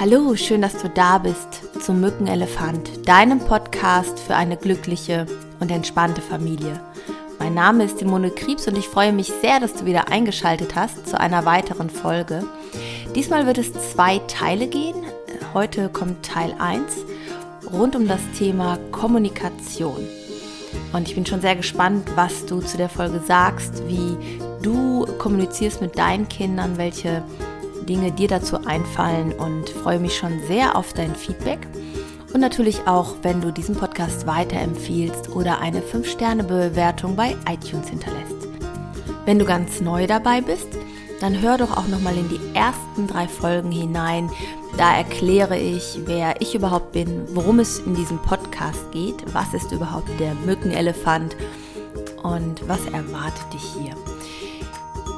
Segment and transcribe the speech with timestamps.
[0.00, 5.26] Hallo, schön, dass du da bist zum Mückenelefant, deinem Podcast für eine glückliche
[5.60, 6.80] und entspannte Familie.
[7.38, 11.06] Mein Name ist Simone Kriebs und ich freue mich sehr, dass du wieder eingeschaltet hast
[11.06, 12.46] zu einer weiteren Folge.
[13.14, 14.96] Diesmal wird es zwei Teile gehen.
[15.52, 17.04] Heute kommt Teil 1
[17.70, 20.08] rund um das Thema Kommunikation.
[20.94, 24.16] Und ich bin schon sehr gespannt, was du zu der Folge sagst, wie
[24.62, 27.22] du kommunizierst mit deinen Kindern, welche
[27.88, 31.66] Dinge dir dazu einfallen und freue mich schon sehr auf dein Feedback.
[32.32, 38.48] Und natürlich auch, wenn du diesen Podcast weiterempfiehlst oder eine 5-Sterne-Bewertung bei iTunes hinterlässt.
[39.24, 40.68] Wenn du ganz neu dabei bist,
[41.20, 44.30] dann hör doch auch nochmal in die ersten drei Folgen hinein.
[44.78, 49.72] Da erkläre ich, wer ich überhaupt bin, worum es in diesem Podcast geht, was ist
[49.72, 51.36] überhaupt der Mückenelefant
[52.22, 53.94] und was erwartet dich hier.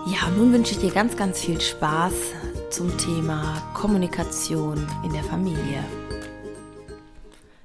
[0.06, 2.12] Ja, nun wünsche ich dir ganz, ganz viel Spaß
[2.73, 5.85] zum Thema Kommunikation in der Familie.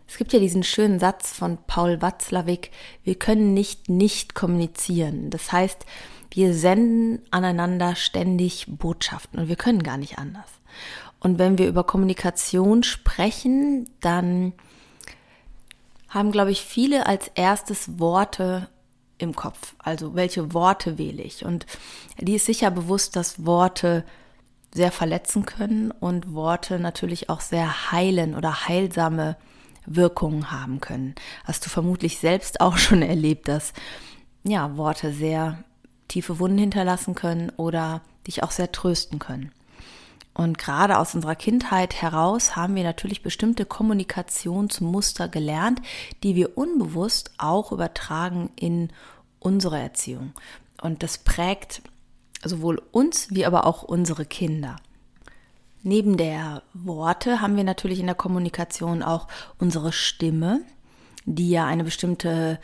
[0.06, 2.72] Es gibt ja diesen schönen Satz von Paul Watzlawick,
[3.06, 5.30] wir können nicht nicht kommunizieren.
[5.30, 5.86] Das heißt,
[6.32, 10.50] wir senden aneinander ständig Botschaften und wir können gar nicht anders.
[11.22, 14.52] Und wenn wir über Kommunikation sprechen, dann
[16.10, 18.68] haben, glaube ich, viele als erstes Worte
[19.20, 19.74] im Kopf.
[19.80, 21.46] Also welche Worte wähle ich?
[21.46, 21.66] Und
[22.20, 24.04] die ist sicher bewusst, dass Worte
[24.78, 29.36] sehr verletzen können und Worte natürlich auch sehr heilen oder heilsame
[29.86, 31.16] Wirkungen haben können.
[31.44, 33.74] Hast du vermutlich selbst auch schon erlebt, dass
[34.44, 35.64] ja, Worte sehr
[36.08, 39.52] tiefe Wunden hinterlassen können oder dich auch sehr trösten können.
[40.34, 45.82] Und gerade aus unserer Kindheit heraus haben wir natürlich bestimmte Kommunikationsmuster gelernt,
[46.22, 48.90] die wir unbewusst auch übertragen in
[49.40, 50.34] unsere Erziehung.
[50.80, 51.82] Und das prägt
[52.44, 54.78] sowohl uns wie aber auch unsere Kinder.
[55.84, 59.28] Neben der Worte haben wir natürlich in der Kommunikation auch
[59.60, 60.62] unsere Stimme,
[61.26, 62.60] die ja eine bestimmte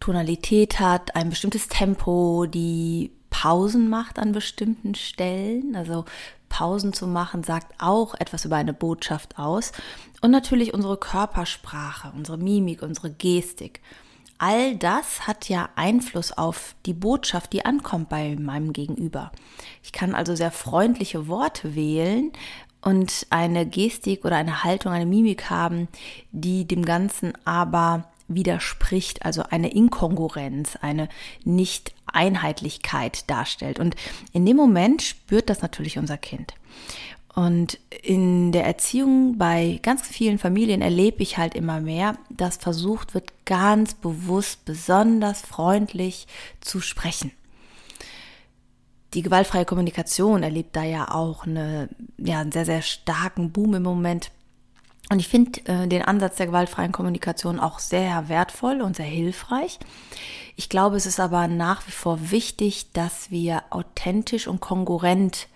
[0.00, 5.76] Tonalität hat, ein bestimmtes Tempo, die Pausen macht an bestimmten Stellen.
[5.76, 6.04] Also
[6.48, 9.72] Pausen zu machen sagt auch etwas über eine Botschaft aus.
[10.20, 13.80] Und natürlich unsere Körpersprache, unsere Mimik, unsere Gestik
[14.38, 19.32] all das hat ja Einfluss auf die Botschaft, die ankommt bei meinem Gegenüber.
[19.82, 22.32] Ich kann also sehr freundliche Worte wählen
[22.80, 25.88] und eine Gestik oder eine Haltung, eine Mimik haben,
[26.32, 31.08] die dem Ganzen aber widerspricht, also eine Inkongruenz, eine
[31.44, 33.78] Nicht-Einheitlichkeit darstellt.
[33.78, 33.96] Und
[34.32, 36.54] in dem Moment spürt das natürlich unser Kind.
[37.36, 43.12] Und in der Erziehung bei ganz vielen Familien erlebe ich halt immer mehr, dass versucht
[43.12, 46.26] wird, ganz bewusst, besonders freundlich
[46.62, 47.30] zu sprechen.
[49.12, 53.82] Die gewaltfreie Kommunikation erlebt da ja auch eine, ja, einen sehr, sehr starken Boom im
[53.82, 54.30] Moment.
[55.10, 59.78] Und ich finde äh, den Ansatz der gewaltfreien Kommunikation auch sehr wertvoll und sehr hilfreich.
[60.56, 65.48] Ich glaube, es ist aber nach wie vor wichtig, dass wir authentisch und kongruent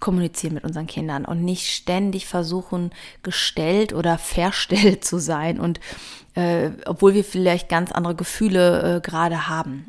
[0.00, 2.90] kommunizieren mit unseren Kindern und nicht ständig versuchen,
[3.22, 5.80] gestellt oder verstellt zu sein und
[6.34, 9.86] äh, obwohl wir vielleicht ganz andere Gefühle äh, gerade haben.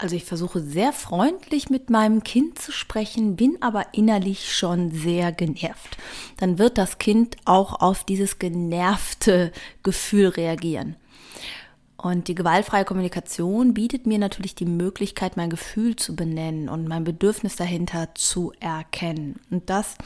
[0.00, 5.30] Also ich versuche sehr freundlich mit meinem Kind zu sprechen, bin aber innerlich schon sehr
[5.30, 5.98] genervt.
[6.38, 10.96] Dann wird das Kind auch auf dieses genervte Gefühl reagieren.
[12.02, 17.04] Und die gewaltfreie Kommunikation bietet mir natürlich die Möglichkeit, mein Gefühl zu benennen und mein
[17.04, 19.38] Bedürfnis dahinter zu erkennen.
[19.50, 19.96] Und das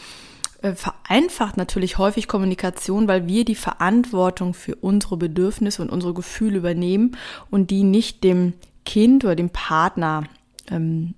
[0.63, 6.59] äh, vereinfacht natürlich häufig Kommunikation, weil wir die Verantwortung für unsere Bedürfnisse und unsere Gefühle
[6.59, 7.17] übernehmen
[7.49, 10.25] und die nicht dem Kind oder dem Partner
[10.73, 11.15] ähm,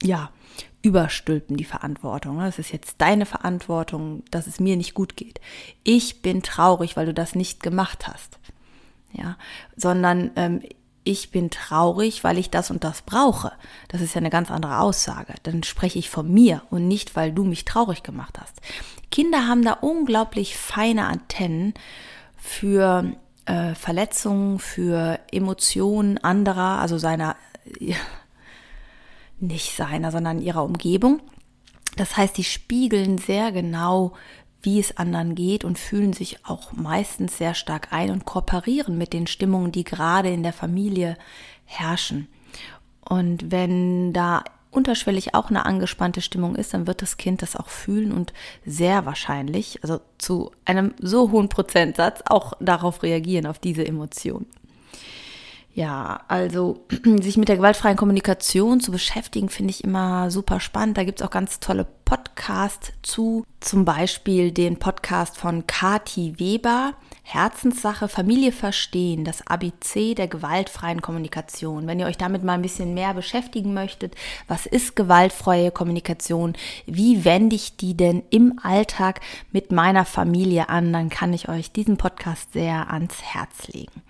[0.00, 0.30] ja,
[0.82, 2.38] überstülpen, die Verantwortung.
[2.38, 5.40] Das ist jetzt deine Verantwortung, dass es mir nicht gut geht.
[5.82, 8.38] Ich bin traurig, weil du das nicht gemacht hast
[9.14, 9.36] ja,
[9.76, 10.60] sondern ähm,
[11.04, 13.52] ich bin traurig, weil ich das und das brauche.
[13.88, 15.34] Das ist ja eine ganz andere Aussage.
[15.42, 18.60] Dann spreche ich von mir und nicht, weil du mich traurig gemacht hast.
[19.10, 21.74] Kinder haben da unglaublich feine Antennen
[22.36, 23.12] für
[23.44, 27.36] äh, Verletzungen, für Emotionen anderer, also seiner,
[29.38, 31.20] nicht seiner, sondern ihrer Umgebung.
[31.96, 34.14] Das heißt, die spiegeln sehr genau,
[34.64, 39.12] wie es anderen geht und fühlen sich auch meistens sehr stark ein und kooperieren mit
[39.12, 41.16] den Stimmungen, die gerade in der Familie
[41.64, 42.28] herrschen.
[43.00, 47.68] Und wenn da unterschwellig auch eine angespannte Stimmung ist, dann wird das Kind das auch
[47.68, 48.32] fühlen und
[48.66, 54.46] sehr wahrscheinlich, also zu einem so hohen Prozentsatz, auch darauf reagieren, auf diese Emotion.
[55.74, 56.86] Ja, also
[57.20, 60.96] sich mit der gewaltfreien Kommunikation zu beschäftigen, finde ich immer super spannend.
[60.96, 66.94] Da gibt es auch ganz tolle Podcasts zu, zum Beispiel den Podcast von Kati Weber,
[67.24, 71.88] Herzenssache, Familie verstehen, das ABC der gewaltfreien Kommunikation.
[71.88, 74.14] Wenn ihr euch damit mal ein bisschen mehr beschäftigen möchtet,
[74.46, 76.52] was ist gewaltfreie Kommunikation,
[76.86, 81.72] wie wende ich die denn im Alltag mit meiner Familie an, dann kann ich euch
[81.72, 84.02] diesen Podcast sehr ans Herz legen.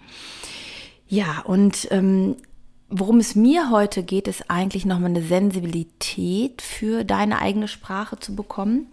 [1.09, 2.37] Ja, und ähm,
[2.89, 8.35] worum es mir heute geht, ist eigentlich nochmal eine Sensibilität für deine eigene Sprache zu
[8.35, 8.89] bekommen.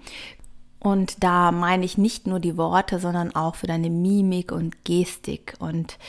[0.79, 5.53] Und da meine ich nicht nur die Worte, sondern auch für deine Mimik und Gestik.
[5.59, 5.99] Und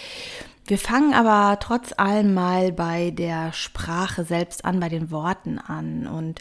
[0.66, 6.06] wir fangen aber trotz allem mal bei der Sprache selbst an, bei den Worten an.
[6.06, 6.40] Und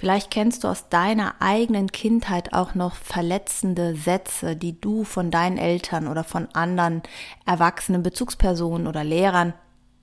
[0.00, 5.58] vielleicht kennst du aus deiner eigenen Kindheit auch noch verletzende Sätze, die du von deinen
[5.58, 7.02] Eltern oder von anderen
[7.44, 9.52] erwachsenen Bezugspersonen oder Lehrern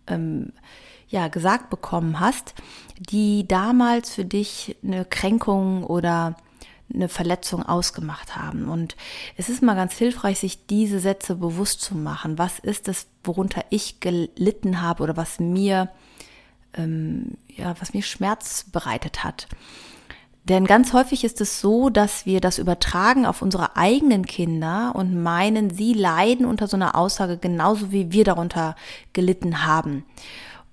[0.05, 0.53] ähm,
[1.07, 2.53] ja, gesagt bekommen hast,
[2.99, 6.35] die damals für dich eine Kränkung oder
[6.93, 8.69] eine Verletzung ausgemacht haben.
[8.69, 8.95] Und
[9.35, 12.37] es ist mal ganz hilfreich, sich diese Sätze bewusst zu machen.
[12.37, 15.89] Was ist es, worunter ich gelitten habe oder was mir,
[16.77, 19.47] ähm, ja, was mir Schmerz bereitet hat?
[20.47, 25.21] Denn ganz häufig ist es so, dass wir das übertragen auf unsere eigenen Kinder und
[25.21, 28.77] meinen, sie leiden unter so einer Aussage genauso wie wir darunter
[29.11, 30.05] gelitten haben.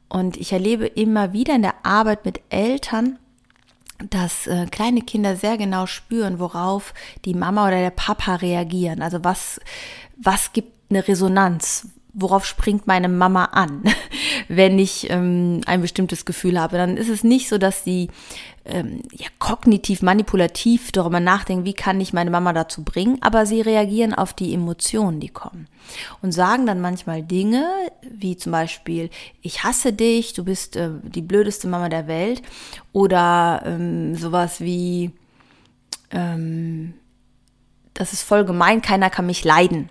[0.09, 3.19] Und ich erlebe immer wieder in der Arbeit mit Eltern,
[4.11, 9.03] dass äh, kleine Kinder sehr genau spüren, worauf die Mama oder der Papa reagieren.
[9.03, 9.61] Also was,
[10.17, 11.89] was gibt eine Resonanz?
[12.15, 13.83] Worauf springt meine Mama an,
[14.49, 16.77] wenn ich ähm, ein bestimmtes Gefühl habe?
[16.77, 18.09] Dann ist es nicht so, dass sie
[18.65, 23.61] ähm, ja, kognitiv, manipulativ darüber nachdenken, wie kann ich meine Mama dazu bringen, aber sie
[23.61, 25.69] reagieren auf die Emotionen, die kommen
[26.23, 27.67] und sagen dann manchmal Dinge,
[28.11, 29.11] wie zum Beispiel,
[29.43, 32.43] ich hasse dich, du bist äh, die blödeste Mama der Welt
[32.93, 35.11] oder ähm, sowas wie,
[36.11, 36.95] ähm,
[37.95, 39.89] das ist voll gemein, keiner kann mich leiden.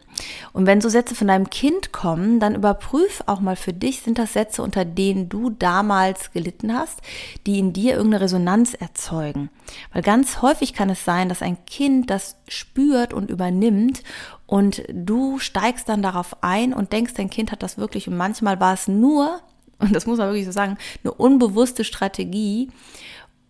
[0.51, 4.19] Und wenn so Sätze von deinem Kind kommen, dann überprüf auch mal für dich, sind
[4.19, 7.01] das Sätze, unter denen du damals gelitten hast,
[7.47, 9.49] die in dir irgendeine Resonanz erzeugen.
[9.93, 14.03] Weil ganz häufig kann es sein, dass ein Kind das spürt und übernimmt
[14.45, 18.07] und du steigst dann darauf ein und denkst, dein Kind hat das wirklich.
[18.09, 19.39] Und manchmal war es nur,
[19.79, 22.69] und das muss man wirklich so sagen, eine unbewusste Strategie,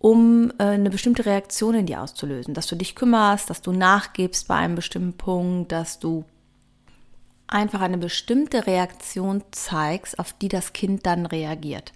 [0.04, 2.54] um äh, eine bestimmte Reaktion in dir auszulösen.
[2.54, 6.26] Dass du dich kümmerst, dass du nachgibst bei einem bestimmten Punkt, dass du
[7.48, 11.94] einfach eine bestimmte Reaktion zeigst, auf die das Kind dann reagiert.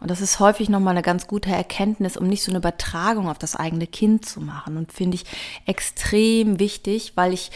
[0.00, 3.38] Und das ist häufig nochmal eine ganz gute Erkenntnis, um nicht so eine Übertragung auf
[3.38, 4.76] das eigene Kind zu machen.
[4.76, 5.24] Und finde ich
[5.64, 7.52] extrem wichtig, weil ich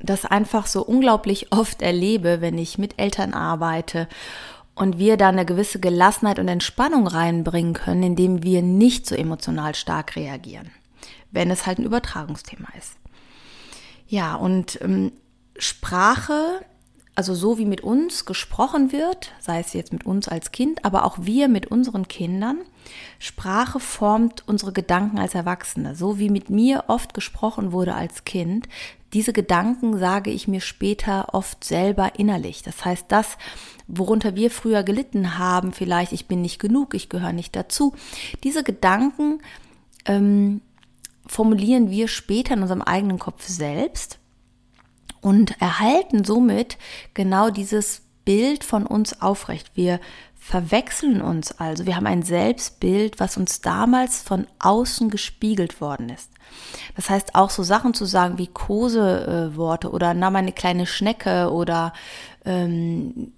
[0.00, 4.08] das einfach so unglaublich oft erlebe, wenn ich mit Eltern arbeite
[4.76, 9.74] und wir da eine gewisse Gelassenheit und Entspannung reinbringen können, indem wir nicht so emotional
[9.74, 10.70] stark reagieren,
[11.32, 12.92] wenn es halt ein Übertragungsthema ist.
[14.06, 15.12] Ja, und ähm,
[15.58, 16.60] Sprache,
[17.14, 21.04] also so wie mit uns gesprochen wird, sei es jetzt mit uns als Kind, aber
[21.04, 22.58] auch wir mit unseren Kindern,
[23.18, 25.94] Sprache formt unsere Gedanken als Erwachsene.
[25.94, 28.68] So wie mit mir oft gesprochen wurde als Kind,
[29.12, 32.62] diese Gedanken sage ich mir später oft selber innerlich.
[32.62, 33.38] Das heißt, das,
[33.86, 37.94] worunter wir früher gelitten haben, vielleicht ich bin nicht genug, ich gehöre nicht dazu,
[38.42, 39.40] diese Gedanken
[40.04, 40.60] ähm,
[41.26, 44.18] formulieren wir später in unserem eigenen Kopf selbst
[45.20, 46.76] und erhalten somit
[47.14, 49.70] genau dieses Bild von uns aufrecht.
[49.74, 50.00] Wir
[50.46, 51.86] verwechseln uns also.
[51.86, 56.30] Wir haben ein Selbstbild, was uns damals von außen gespiegelt worden ist.
[56.94, 61.50] Das heißt auch so Sachen zu sagen wie Koseworte äh, oder na meine kleine Schnecke
[61.50, 61.92] oder
[62.44, 63.32] ähm,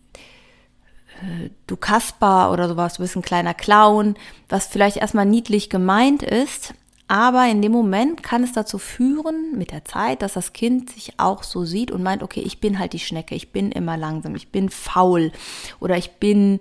[1.23, 4.15] äh, du Kasper oder sowas, du bist ein kleiner Clown,
[4.51, 6.75] was vielleicht erstmal niedlich gemeint ist,
[7.09, 11.15] aber in dem Moment kann es dazu führen, mit der Zeit, dass das Kind sich
[11.19, 14.35] auch so sieht und meint, okay, ich bin halt die Schnecke, ich bin immer langsam,
[14.35, 15.33] ich bin faul
[15.81, 16.61] oder ich bin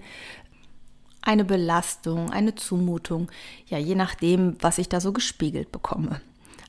[1.21, 3.29] eine Belastung, eine Zumutung,
[3.67, 6.21] ja, je nachdem, was ich da so gespiegelt bekomme.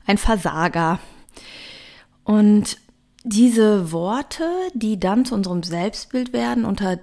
[0.05, 0.99] Ein Versager.
[2.25, 2.77] Und
[3.23, 4.43] diese Worte,
[4.73, 6.99] die dann zu unserem Selbstbild werden, unter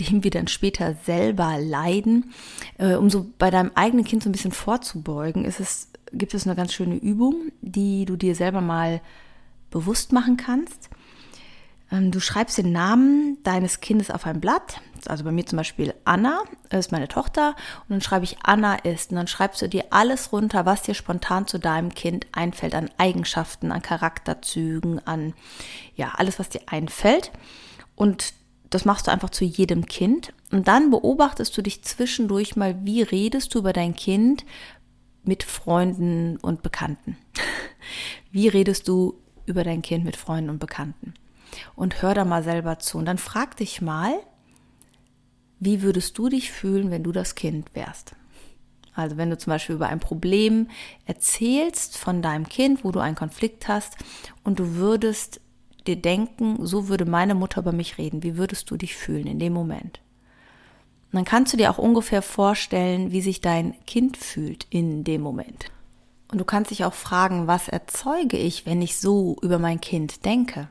[0.00, 2.32] dem wir dann später selber leiden,
[2.78, 6.46] äh, um so bei deinem eigenen Kind so ein bisschen vorzubeugen, ist es, gibt es
[6.46, 9.00] eine ganz schöne Übung, die du dir selber mal
[9.70, 10.90] bewusst machen kannst.
[11.90, 14.80] Ähm, du schreibst den Namen deines Kindes auf ein Blatt.
[15.06, 17.50] Also bei mir zum Beispiel Anna ist meine Tochter
[17.82, 20.94] und dann schreibe ich Anna ist und dann schreibst du dir alles runter, was dir
[20.94, 25.34] spontan zu deinem Kind einfällt an Eigenschaften, an Charakterzügen, an
[25.94, 27.30] ja alles, was dir einfällt.
[27.94, 28.34] Und
[28.70, 30.32] das machst du einfach zu jedem Kind.
[30.50, 34.44] Und dann beobachtest du dich zwischendurch mal, wie redest du über dein Kind
[35.26, 37.16] mit Freunden und Bekannten.
[38.30, 39.14] Wie redest du
[39.46, 41.14] über dein Kind mit Freunden und Bekannten?
[41.74, 42.98] Und hör da mal selber zu.
[42.98, 44.14] Und dann frag dich mal,
[45.58, 48.14] wie würdest du dich fühlen, wenn du das Kind wärst?
[48.94, 50.68] Also wenn du zum Beispiel über ein Problem
[51.04, 53.96] erzählst von deinem Kind, wo du einen Konflikt hast
[54.42, 55.40] und du würdest
[55.86, 59.38] dir denken, so würde meine Mutter über mich reden, wie würdest du dich fühlen in
[59.38, 60.00] dem Moment?
[61.16, 65.66] Dann kannst du dir auch ungefähr vorstellen, wie sich dein Kind fühlt in dem Moment.
[66.30, 70.26] Und du kannst dich auch fragen, was erzeuge ich, wenn ich so über mein Kind
[70.26, 70.68] denke?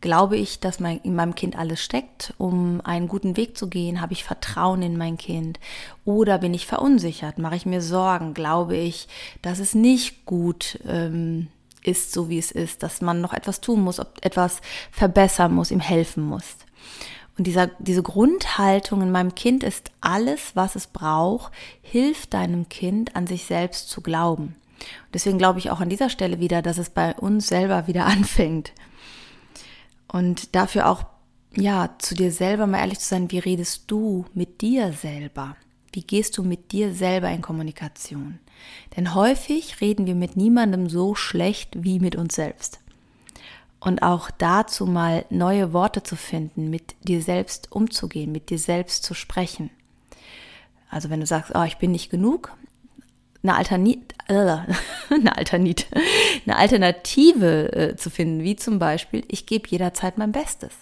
[0.00, 4.00] Glaube ich, dass mein, in meinem Kind alles steckt, um einen guten Weg zu gehen?
[4.00, 5.60] Habe ich Vertrauen in mein Kind?
[6.06, 7.38] Oder bin ich verunsichert?
[7.38, 8.32] Mache ich mir Sorgen?
[8.32, 9.08] Glaube ich,
[9.42, 11.48] dass es nicht gut ähm,
[11.82, 15.80] ist, so wie es ist, dass man noch etwas tun muss, etwas verbessern muss, ihm
[15.80, 16.56] helfen muss?
[17.36, 23.16] Und dieser, diese Grundhaltung in meinem Kind ist alles, was es braucht, hilft deinem Kind
[23.16, 24.54] an sich selbst zu glauben.
[24.78, 28.06] Und deswegen glaube ich auch an dieser Stelle wieder, dass es bei uns selber wieder
[28.06, 28.72] anfängt.
[30.06, 31.04] Und dafür auch,
[31.56, 35.56] ja, zu dir selber mal ehrlich zu sein, wie redest du mit dir selber?
[35.92, 38.40] Wie gehst du mit dir selber in Kommunikation?
[38.96, 42.80] Denn häufig reden wir mit niemandem so schlecht wie mit uns selbst.
[43.84, 49.04] Und auch dazu mal neue Worte zu finden, mit dir selbst umzugehen, mit dir selbst
[49.04, 49.68] zu sprechen.
[50.88, 52.56] Also wenn du sagst, oh, ich bin nicht genug,
[53.42, 54.32] eine, Alternit, äh,
[55.10, 55.86] eine, Alternit,
[56.46, 60.72] eine Alternative äh, zu finden, wie zum Beispiel, ich gebe jederzeit mein Bestes.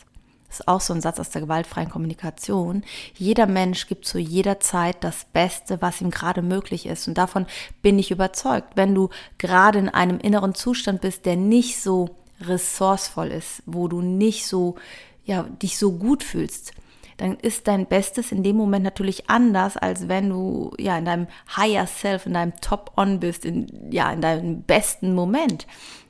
[0.46, 2.84] Das ist auch so ein Satz aus der gewaltfreien Kommunikation.
[3.14, 7.08] Jeder Mensch gibt zu jeder Zeit das Beste, was ihm gerade möglich ist.
[7.08, 7.46] Und davon
[7.80, 8.76] bin ich überzeugt.
[8.76, 12.16] Wenn du gerade in einem inneren Zustand bist, der nicht so
[12.48, 14.76] ressourcevoll ist, wo du nicht so,
[15.24, 16.72] ja, dich so gut fühlst,
[17.16, 21.26] dann ist dein Bestes in dem Moment natürlich anders, als wenn du ja in deinem
[21.56, 25.66] Higher Self, in deinem Top-On bist, in, ja, in deinem besten Moment.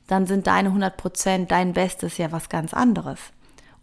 [0.07, 3.21] Dann sind deine 100 Prozent, dein Bestes ja was ganz anderes.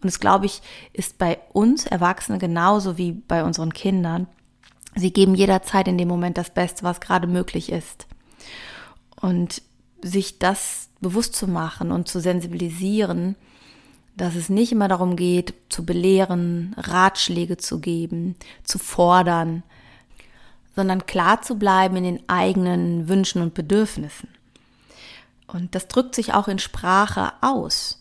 [0.02, 4.26] Und es, glaube ich, ist bei uns Erwachsenen genauso wie bei unseren Kindern.
[4.96, 8.06] Sie geben jederzeit in dem Moment das Beste, was gerade möglich ist.
[9.20, 9.62] Und
[10.02, 13.36] sich das bewusst zu machen und zu sensibilisieren,
[14.16, 19.62] dass es nicht immer darum geht, zu belehren, Ratschläge zu geben, zu fordern,
[20.76, 24.28] sondern klar zu bleiben in den eigenen Wünschen und Bedürfnissen.
[25.46, 27.98] Und das drückt sich auch in Sprache aus.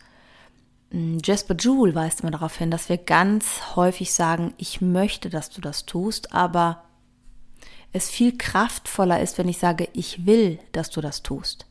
[0.91, 5.49] Hm, Jasper Jewell weist immer darauf hin, dass wir ganz häufig sagen, ich möchte, dass
[5.49, 6.83] du das tust, aber
[7.91, 11.68] es viel kraftvoller ist, wenn ich sage, ich will, dass du das tust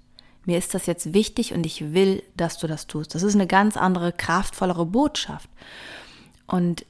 [0.48, 3.14] mir ist das jetzt wichtig und ich will, dass du das tust.
[3.14, 5.50] Das ist eine ganz andere, kraftvollere Botschaft.
[6.46, 6.86] Und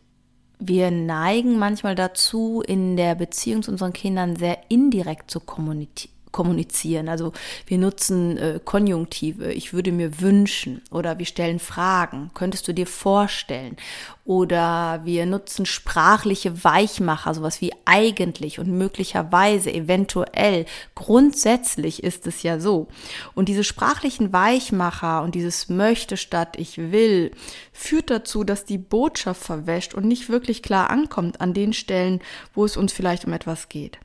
[0.61, 7.09] wir neigen manchmal dazu, in der Beziehung zu unseren Kindern sehr indirekt zu kommunizieren kommunizieren.
[7.09, 7.33] Also
[7.67, 12.87] wir nutzen äh, Konjunktive, ich würde mir wünschen oder wir stellen Fragen, könntest du dir
[12.87, 13.77] vorstellen?
[14.25, 20.67] Oder wir nutzen sprachliche Weichmacher, sowas wie eigentlich und möglicherweise, eventuell.
[20.95, 22.89] Grundsätzlich ist es ja so.
[23.35, 27.31] Und diese sprachlichen Weichmacher und dieses möchte statt ich will
[27.73, 32.21] führt dazu, dass die Botschaft verwäscht und nicht wirklich klar ankommt an den Stellen,
[32.55, 33.99] wo es uns vielleicht um etwas geht.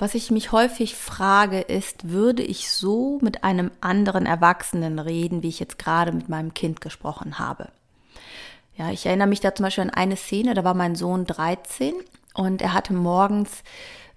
[0.00, 5.50] Was ich mich häufig frage, ist, würde ich so mit einem anderen Erwachsenen reden, wie
[5.50, 7.68] ich jetzt gerade mit meinem Kind gesprochen habe?
[8.78, 11.92] Ja, ich erinnere mich da zum Beispiel an eine Szene, da war mein Sohn 13
[12.32, 13.62] und er hatte morgens,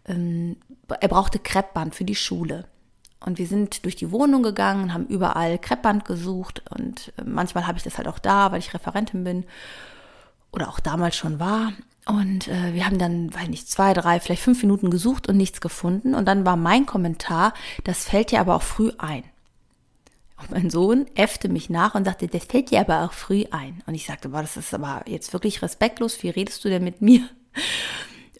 [0.06, 0.56] ähm,
[0.88, 2.64] er brauchte Kreppband für die Schule.
[3.20, 7.78] Und wir sind durch die Wohnung gegangen, haben überall Kreppband gesucht und äh, manchmal habe
[7.78, 9.44] ich das halt auch da, weil ich Referentin bin
[10.54, 11.74] oder auch damals schon war.
[12.06, 15.62] Und äh, wir haben dann, weiß nicht, zwei, drei, vielleicht fünf Minuten gesucht und nichts
[15.62, 16.16] gefunden.
[16.16, 19.24] Und dann war mein Kommentar, das fällt dir aber auch früh ein.
[20.38, 23.82] Und mein Sohn äffte mich nach und sagte, das fällt dir aber auch früh ein.
[23.86, 26.22] Und ich sagte, boah, das ist aber jetzt wirklich respektlos.
[26.24, 27.28] Wie redest du denn mit mir?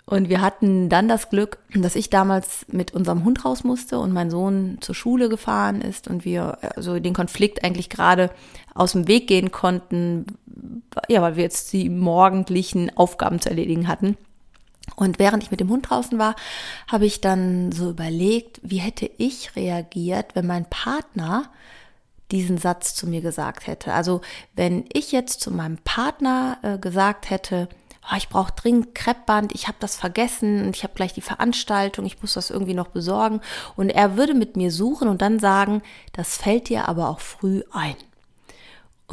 [0.06, 4.12] Und wir hatten dann das Glück, dass ich damals mit unserem Hund raus musste und
[4.12, 8.30] mein Sohn zur Schule gefahren ist und wir also den Konflikt eigentlich gerade
[8.76, 10.26] aus dem Weg gehen konnten,
[11.08, 14.18] ja, weil wir jetzt die morgendlichen Aufgaben zu erledigen hatten.
[14.96, 16.36] Und während ich mit dem Hund draußen war,
[16.88, 21.50] habe ich dann so überlegt, wie hätte ich reagiert, wenn mein Partner
[22.32, 23.94] diesen Satz zu mir gesagt hätte.
[23.94, 24.22] Also
[24.56, 27.70] wenn ich jetzt zu meinem Partner äh, gesagt hätte,
[28.12, 32.06] oh, ich brauche dringend Kreppband, ich habe das vergessen und ich habe gleich die Veranstaltung,
[32.06, 33.42] ich muss das irgendwie noch besorgen.
[33.76, 35.82] Und er würde mit mir suchen und dann sagen,
[36.12, 37.96] das fällt dir aber auch früh ein.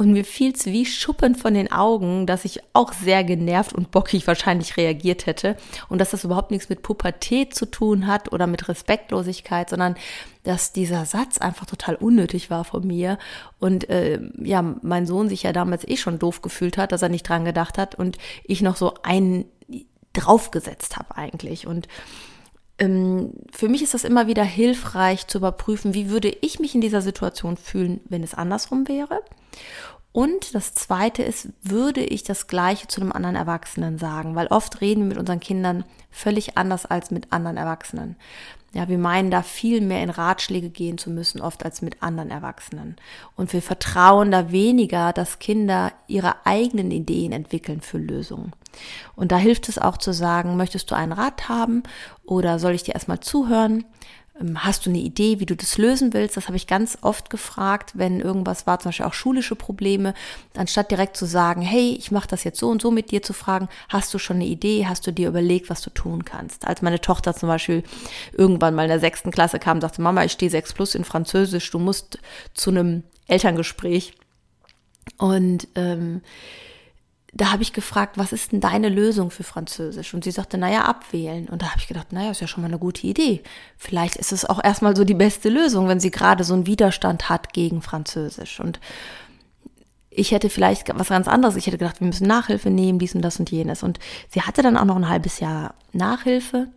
[0.01, 3.91] Und mir fiel es wie Schuppen von den Augen, dass ich auch sehr genervt und
[3.91, 5.55] bockig wahrscheinlich reagiert hätte.
[5.89, 9.93] Und dass das überhaupt nichts mit Pubertät zu tun hat oder mit Respektlosigkeit, sondern
[10.41, 13.19] dass dieser Satz einfach total unnötig war von mir.
[13.59, 17.09] Und äh, ja, mein Sohn sich ja damals eh schon doof gefühlt hat, dass er
[17.09, 19.45] nicht dran gedacht hat und ich noch so einen
[20.13, 21.67] draufgesetzt habe eigentlich.
[21.67, 21.87] Und
[23.51, 27.01] für mich ist das immer wieder hilfreich zu überprüfen, wie würde ich mich in dieser
[27.01, 29.21] Situation fühlen, wenn es andersrum wäre.
[30.13, 34.35] Und das Zweite ist, würde ich das Gleiche zu einem anderen Erwachsenen sagen?
[34.35, 38.17] Weil oft reden wir mit unseren Kindern völlig anders als mit anderen Erwachsenen.
[38.73, 42.31] Ja, wir meinen da viel mehr in Ratschläge gehen zu müssen, oft als mit anderen
[42.31, 42.95] Erwachsenen.
[43.35, 48.53] Und wir vertrauen da weniger, dass Kinder ihre eigenen Ideen entwickeln für Lösungen.
[49.15, 51.83] Und da hilft es auch zu sagen, möchtest du einen Rat haben
[52.23, 53.83] oder soll ich dir erstmal zuhören?
[54.41, 56.37] Ähm, hast du eine Idee, wie du das lösen willst?
[56.37, 60.13] Das habe ich ganz oft gefragt, wenn irgendwas war, zum Beispiel auch schulische Probleme,
[60.55, 63.33] anstatt direkt zu sagen, hey, ich mache das jetzt so und so mit dir zu
[63.33, 66.67] fragen, hast du schon eine Idee, hast du dir überlegt, was du tun kannst?
[66.67, 67.83] Als meine Tochter zum Beispiel
[68.33, 71.69] irgendwann mal in der sechsten Klasse kam, sagte, Mama, ich stehe sechs plus in Französisch,
[71.71, 72.19] du musst
[72.53, 74.13] zu einem Elterngespräch.
[75.17, 76.21] Und ähm,
[77.33, 80.13] da habe ich gefragt, was ist denn deine Lösung für Französisch?
[80.13, 81.47] Und sie sagte, naja, abwählen.
[81.47, 83.41] Und da habe ich gedacht, naja, ist ja schon mal eine gute Idee.
[83.77, 87.29] Vielleicht ist es auch erstmal so die beste Lösung, wenn sie gerade so einen Widerstand
[87.29, 88.59] hat gegen Französisch.
[88.59, 88.81] Und
[90.09, 91.55] ich hätte vielleicht was ganz anderes.
[91.55, 93.81] Ich hätte gedacht, wir müssen Nachhilfe nehmen, dies und das und jenes.
[93.81, 96.67] Und sie hatte dann auch noch ein halbes Jahr Nachhilfe,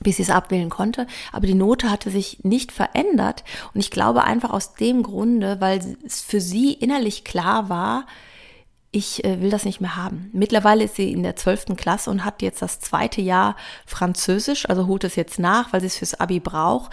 [0.00, 1.06] bis sie es abwählen konnte.
[1.32, 3.42] Aber die Note hatte sich nicht verändert.
[3.72, 8.04] Und ich glaube einfach aus dem Grunde, weil es für sie innerlich klar war,
[8.92, 10.30] ich äh, will das nicht mehr haben.
[10.32, 13.56] Mittlerweile ist sie in der zwölften Klasse und hat jetzt das zweite Jahr
[13.86, 16.92] Französisch, also holt es jetzt nach, weil sie es fürs Abi braucht.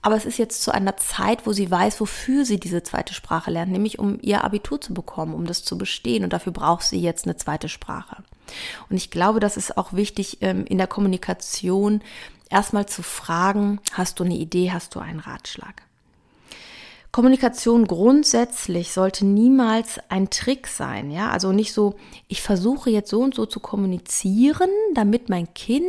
[0.00, 3.50] Aber es ist jetzt zu einer Zeit, wo sie weiß, wofür sie diese zweite Sprache
[3.50, 6.22] lernt, nämlich um ihr Abitur zu bekommen, um das zu bestehen.
[6.22, 8.22] Und dafür braucht sie jetzt eine zweite Sprache.
[8.88, 12.02] Und ich glaube, das ist auch wichtig ähm, in der Kommunikation,
[12.48, 15.82] erstmal zu fragen, hast du eine Idee, hast du einen Ratschlag?
[17.10, 21.96] Kommunikation grundsätzlich sollte niemals ein Trick sein, ja, also nicht so,
[22.28, 25.86] ich versuche jetzt so und so zu kommunizieren, damit mein Kind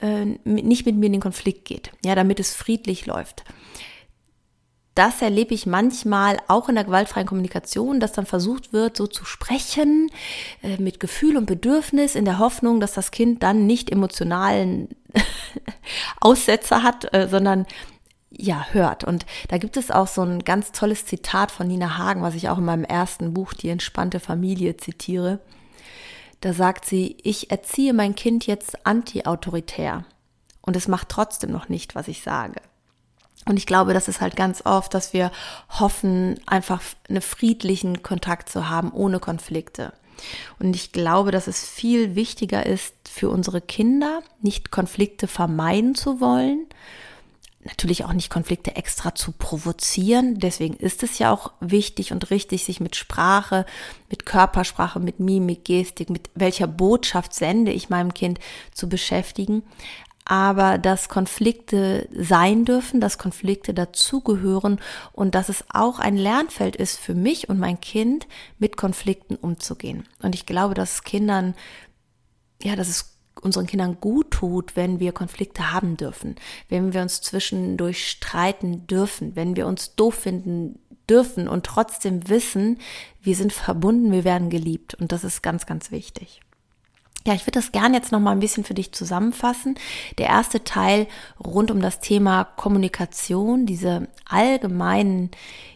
[0.00, 3.44] äh, nicht mit mir in den Konflikt geht, ja, damit es friedlich läuft.
[4.94, 9.24] Das erlebe ich manchmal auch in der gewaltfreien Kommunikation, dass dann versucht wird, so zu
[9.24, 10.10] sprechen,
[10.60, 14.88] äh, mit Gefühl und Bedürfnis, in der Hoffnung, dass das Kind dann nicht emotionalen
[16.20, 17.64] Aussetzer hat, äh, sondern
[18.38, 19.04] ja, hört.
[19.04, 22.48] Und da gibt es auch so ein ganz tolles Zitat von Nina Hagen, was ich
[22.48, 25.40] auch in meinem ersten Buch, Die entspannte Familie, zitiere.
[26.40, 30.04] Da sagt sie, ich erziehe mein Kind jetzt anti-autoritär
[30.62, 32.60] und es macht trotzdem noch nicht, was ich sage.
[33.46, 35.32] Und ich glaube, das ist halt ganz oft, dass wir
[35.68, 39.92] hoffen, einfach einen friedlichen Kontakt zu haben, ohne Konflikte.
[40.58, 46.20] Und ich glaube, dass es viel wichtiger ist für unsere Kinder, nicht Konflikte vermeiden zu
[46.20, 46.66] wollen,
[47.68, 50.38] natürlich auch nicht Konflikte extra zu provozieren.
[50.38, 53.66] Deswegen ist es ja auch wichtig und richtig, sich mit Sprache,
[54.08, 58.40] mit Körpersprache, mit Mimik, Gestik, mit welcher Botschaft sende ich meinem Kind
[58.72, 59.62] zu beschäftigen.
[60.24, 64.78] Aber dass Konflikte sein dürfen, dass Konflikte dazugehören
[65.12, 68.26] und dass es auch ein Lernfeld ist für mich und mein Kind,
[68.58, 70.06] mit Konflikten umzugehen.
[70.20, 71.54] Und ich glaube, dass Kindern,
[72.62, 76.36] ja, dass es unseren Kindern gut tut, wenn wir Konflikte haben dürfen,
[76.68, 82.78] wenn wir uns zwischendurch streiten dürfen, wenn wir uns doof finden dürfen und trotzdem wissen,
[83.22, 84.94] wir sind verbunden, wir werden geliebt.
[84.94, 86.40] Und das ist ganz, ganz wichtig.
[87.26, 89.74] Ja, ich würde das gerne jetzt noch mal ein bisschen für dich zusammenfassen.
[90.18, 91.06] Der erste Teil
[91.38, 95.30] rund um das Thema Kommunikation, diese allgemeinen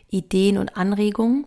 [0.08, 1.46] Ideen und Anregungen.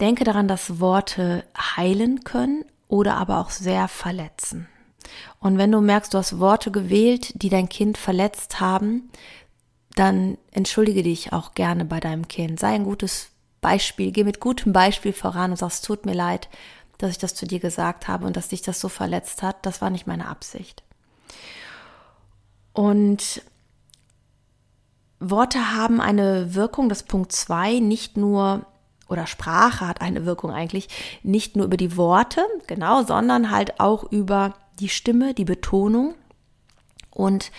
[0.00, 4.68] Denke daran, dass Worte heilen können oder aber auch sehr verletzen.
[5.38, 9.10] Und wenn du merkst, du hast Worte gewählt, die dein Kind verletzt haben,
[9.94, 12.58] dann entschuldige dich auch gerne bei deinem Kind.
[12.58, 16.48] Sei ein gutes Beispiel, geh mit gutem Beispiel voran und sag, es tut mir leid,
[16.98, 19.64] dass ich das zu dir gesagt habe und dass dich das so verletzt hat.
[19.64, 20.82] Das war nicht meine Absicht.
[22.72, 23.42] Und
[25.20, 28.66] Worte haben eine Wirkung, das Punkt 2, nicht nur,
[29.08, 30.88] oder Sprache hat eine Wirkung eigentlich,
[31.22, 36.14] nicht nur über die Worte, genau, sondern halt auch über die Stimme, die Betonung
[37.10, 37.50] und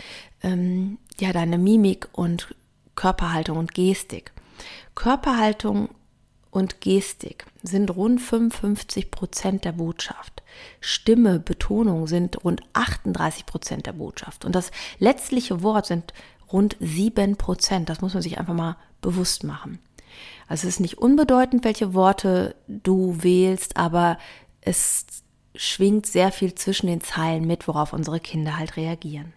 [0.43, 2.55] ähm, ja, deine Mimik und
[2.95, 4.31] Körperhaltung und Gestik.
[4.95, 5.89] Körperhaltung
[6.51, 10.43] und Gestik sind rund 55 Prozent der Botschaft.
[10.79, 14.45] Stimme, Betonung sind rund 38 Prozent der Botschaft.
[14.45, 16.13] Und das letztliche Wort sind
[16.51, 17.89] rund 7 Prozent.
[17.89, 19.79] Das muss man sich einfach mal bewusst machen.
[20.47, 24.17] Also es ist nicht unbedeutend, welche Worte du wählst, aber
[24.61, 25.05] es
[25.57, 29.33] schwingt sehr viel zwischen den Zeilen mit, worauf unsere Kinder halt reagieren.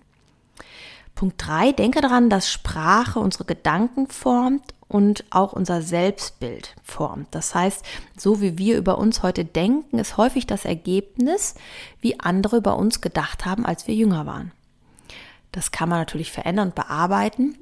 [1.15, 7.29] Punkt 3, denke daran, dass Sprache unsere Gedanken formt und auch unser Selbstbild formt.
[7.33, 7.85] Das heißt,
[8.17, 11.55] so wie wir über uns heute denken, ist häufig das Ergebnis,
[12.01, 14.53] wie andere über uns gedacht haben, als wir jünger waren.
[15.53, 17.57] Das kann man natürlich verändern und bearbeiten.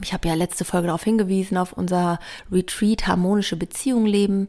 [0.00, 2.18] Ich habe ja letzte Folge darauf hingewiesen, auf unser
[2.50, 4.48] Retreat Harmonische Beziehung leben.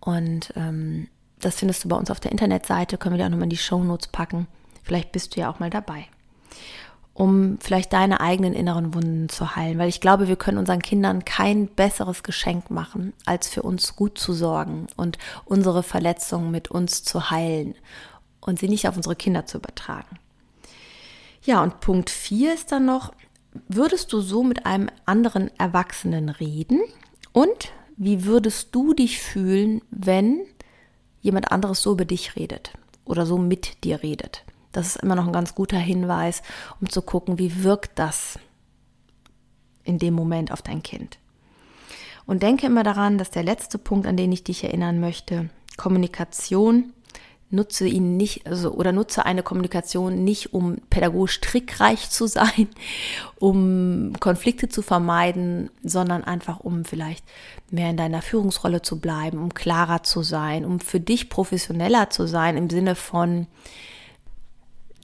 [0.00, 1.08] Und ähm,
[1.44, 3.56] das findest du bei uns auf der Internetseite, können wir dir auch nochmal in die
[3.56, 4.46] Show Notes packen.
[4.82, 6.06] Vielleicht bist du ja auch mal dabei
[7.14, 9.78] um vielleicht deine eigenen inneren Wunden zu heilen.
[9.78, 14.18] Weil ich glaube, wir können unseren Kindern kein besseres Geschenk machen, als für uns gut
[14.18, 17.76] zu sorgen und unsere Verletzungen mit uns zu heilen
[18.40, 20.18] und sie nicht auf unsere Kinder zu übertragen.
[21.44, 23.12] Ja, und Punkt 4 ist dann noch,
[23.68, 26.80] würdest du so mit einem anderen Erwachsenen reden?
[27.32, 30.40] Und wie würdest du dich fühlen, wenn
[31.24, 32.72] jemand anderes so über dich redet
[33.04, 34.44] oder so mit dir redet?
[34.72, 36.42] Das ist immer noch ein ganz guter Hinweis,
[36.80, 38.38] um zu gucken, wie wirkt das
[39.84, 41.18] in dem Moment auf dein Kind.
[42.26, 46.92] Und denke immer daran, dass der letzte Punkt, an den ich dich erinnern möchte, Kommunikation
[47.50, 52.68] nutze ihn nicht, also oder nutze eine Kommunikation nicht, um pädagogisch trickreich zu sein,
[53.38, 57.24] um Konflikte zu vermeiden, sondern einfach um vielleicht
[57.70, 62.26] mehr in deiner Führungsrolle zu bleiben, um klarer zu sein, um für dich professioneller zu
[62.26, 63.46] sein im Sinne von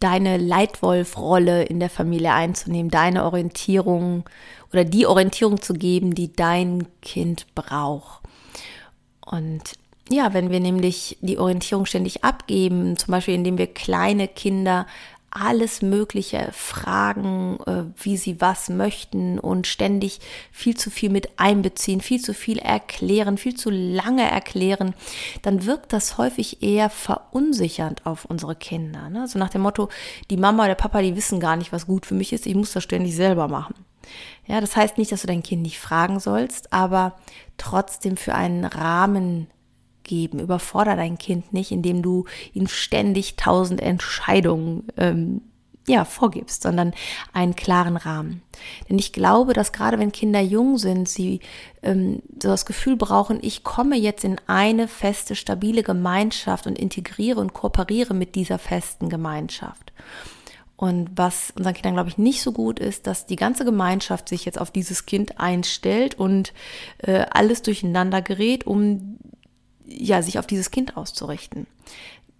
[0.01, 4.25] deine Leitwolf-Rolle in der Familie einzunehmen, deine Orientierung
[4.73, 8.23] oder die Orientierung zu geben, die dein Kind braucht.
[9.21, 9.75] Und
[10.11, 14.87] ja, wenn wir nämlich die Orientierung ständig abgeben, zum Beispiel indem wir kleine Kinder
[15.31, 20.19] alles Mögliche fragen, äh, wie sie was möchten und ständig
[20.51, 24.95] viel zu viel mit einbeziehen, viel zu viel erklären, viel zu lange erklären,
[25.43, 29.09] dann wirkt das häufig eher verunsichernd auf unsere Kinder.
[29.09, 29.29] Ne?
[29.29, 29.89] So nach dem Motto,
[30.31, 32.57] die Mama oder der Papa, die wissen gar nicht, was gut für mich ist, ich
[32.57, 33.75] muss das ständig selber machen.
[34.47, 37.15] Ja, das heißt nicht, dass du dein Kind nicht fragen sollst, aber
[37.57, 39.47] trotzdem für einen Rahmen
[40.11, 40.41] geben.
[40.41, 45.43] Überfordere dein Kind nicht, indem du ihm ständig tausend Entscheidungen ähm,
[45.87, 46.93] ja, vorgibst, sondern
[47.33, 48.43] einen klaren Rahmen.
[48.89, 51.41] Denn ich glaube, dass gerade wenn Kinder jung sind, sie
[51.83, 57.41] ähm, so das Gefühl brauchen, ich komme jetzt in eine feste, stabile Gemeinschaft und integriere
[57.41, 59.93] und kooperiere mit dieser festen Gemeinschaft.
[60.77, 64.45] Und was unseren Kindern, glaube ich, nicht so gut ist, dass die ganze Gemeinschaft sich
[64.45, 66.53] jetzt auf dieses Kind einstellt und
[66.99, 69.19] äh, alles durcheinander gerät, um
[69.91, 71.67] ja, sich auf dieses Kind auszurichten.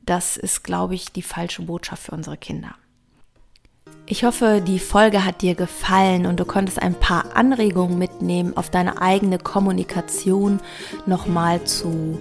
[0.07, 2.75] Das ist, glaube ich, die falsche Botschaft für unsere Kinder.
[4.07, 8.69] Ich hoffe, die Folge hat dir gefallen und du konntest ein paar Anregungen mitnehmen, auf
[8.69, 10.59] deine eigene Kommunikation
[11.07, 12.21] nochmal zu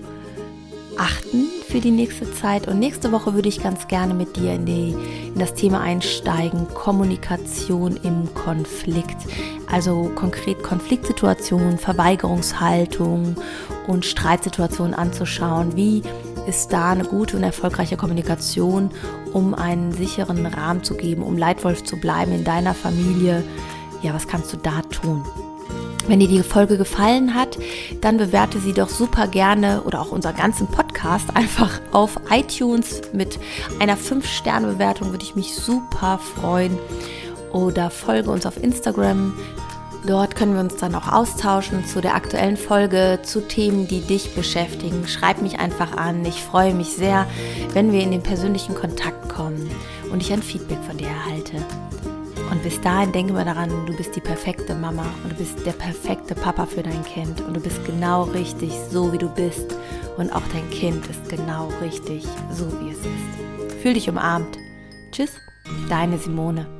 [1.00, 2.68] achten für die nächste Zeit.
[2.68, 4.96] Und nächste Woche würde ich ganz gerne mit dir in, die,
[5.34, 9.18] in das Thema einsteigen, Kommunikation im Konflikt.
[9.72, 13.36] Also konkret Konfliktsituationen, Verweigerungshaltung
[13.88, 15.76] und Streitsituationen anzuschauen.
[15.76, 16.04] Wie
[16.48, 18.92] ist da eine gute und erfolgreiche Kommunikation,
[19.34, 23.44] um einen sicheren Rahmen zu geben, um Leitwolf zu bleiben in deiner Familie?
[24.02, 25.24] Ja, was kannst du da tun?
[26.10, 27.60] Wenn dir die Folge gefallen hat,
[28.02, 33.40] dann bewerte sie doch super gerne oder auch unseren ganzen Podcast einfach auf iTunes mit
[33.80, 36.80] einer 5-Sterne-Bewertung würde ich mich super freuen.
[37.54, 39.36] Oder folge uns auf Instagram.
[40.08, 44.34] Dort können wir uns dann auch austauschen zu der aktuellen Folge, zu Themen, die dich
[44.34, 45.08] beschäftigen.
[45.08, 46.26] Schreib mich einfach an.
[46.26, 47.28] Ich freue mich sehr,
[47.74, 49.70] wenn wir in den persönlichen Kontakt kommen
[50.12, 51.58] und ich ein Feedback von dir erhalte.
[52.52, 55.74] Und bis dahin denke mal daran, du bist die perfekte Mama und du bist der
[55.74, 59.76] perfekte Papa für dein Kind und du bist genau richtig, so wie du bist.
[60.18, 63.82] Und auch dein Kind ist genau richtig, so wie es ist.
[63.82, 64.58] Fühl dich umarmt.
[65.12, 65.32] Tschüss,
[65.90, 66.79] deine Simone.